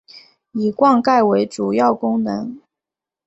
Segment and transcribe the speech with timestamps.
[0.53, 2.59] 以灌溉为主要功能。